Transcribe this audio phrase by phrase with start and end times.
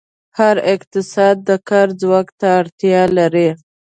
[0.39, 3.49] هر اقتصاد د کار ځواک ته اړتیا لري.